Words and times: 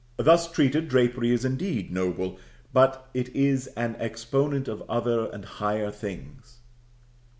Thus 0.17 0.51
treated, 0.51 0.89
drapery 0.89 1.29
is 1.29 1.45
indeed 1.45 1.91
noble; 1.91 2.39
but 2.73 3.07
it 3.13 3.29
is 3.35 3.67
as 3.67 3.73
an 3.91 3.95
exponent 3.99 4.67
of 4.67 4.81
other 4.89 5.29
and 5.29 5.45
higher 5.45 5.91
things. 5.91 6.61